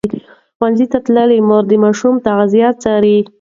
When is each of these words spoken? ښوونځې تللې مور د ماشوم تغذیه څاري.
ښوونځې 0.57 0.85
تللې 0.91 1.39
مور 1.47 1.63
د 1.67 1.73
ماشوم 1.83 2.15
تغذیه 2.25 2.69
څاري. 2.81 3.17